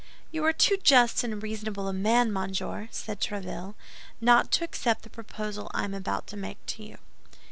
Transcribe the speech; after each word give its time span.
"You 0.31 0.43
are 0.45 0.51
too 0.51 0.77
just 0.81 1.23
and 1.23 1.43
reasonable 1.43 1.87
a 1.87 1.93
man, 1.93 2.33
monsieur!" 2.33 2.87
said 2.91 3.21
Tréville, 3.21 3.75
"not 4.19 4.49
to 4.53 4.63
accept 4.63 5.03
the 5.03 5.11
proposal 5.11 5.69
I 5.75 5.83
am 5.83 5.93
about 5.93 6.25
to 6.29 6.37
make 6.37 6.57
to 6.69 6.81
you." 6.83 6.97